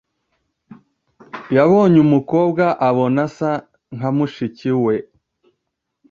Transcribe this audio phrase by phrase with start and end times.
[1.55, 3.51] yabonye umukobwa abona asa
[3.95, 4.95] nkamushiki we